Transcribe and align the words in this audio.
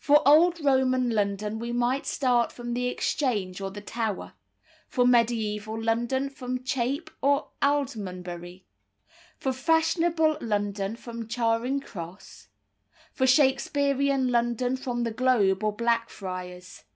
For 0.00 0.26
old 0.26 0.58
Roman 0.58 1.08
London 1.10 1.60
we 1.60 1.70
might 1.70 2.04
start 2.04 2.50
from 2.50 2.74
the 2.74 2.88
Exchange 2.88 3.60
or 3.60 3.70
the 3.70 3.80
Tower; 3.80 4.32
for 4.88 5.04
mediæval 5.04 5.84
London 5.84 6.30
from 6.30 6.64
Chepe 6.64 7.12
or 7.22 7.50
Aldermanbury; 7.62 8.66
for 9.36 9.52
fashionable 9.52 10.38
London 10.40 10.96
from 10.96 11.28
Charing 11.28 11.78
Cross; 11.78 12.48
for 13.12 13.24
Shaksperean 13.24 14.32
London 14.32 14.76
from 14.76 15.04
the 15.04 15.12
Globe 15.12 15.62
or 15.62 15.72
Blackfriars. 15.76 16.82